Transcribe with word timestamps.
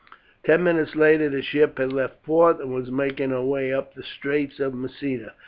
Ten 0.43 0.63
minutes 0.63 0.95
later 0.95 1.29
the 1.29 1.43
ship 1.43 1.77
had 1.77 1.93
left 1.93 2.23
port, 2.23 2.59
and 2.59 2.73
was 2.73 2.89
making 2.89 3.29
her 3.29 3.45
way 3.45 3.71
up 3.71 3.93
the 3.93 4.01
Straits 4.01 4.59
of 4.59 4.73
Messina. 4.73 5.33